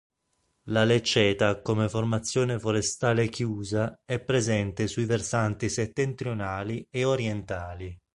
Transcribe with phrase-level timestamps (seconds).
[0.63, 7.95] La lecceta come formazione forestale chiusa è presente sui versanti settentrionali e orientali.